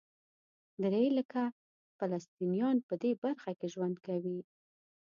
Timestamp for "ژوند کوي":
3.73-4.39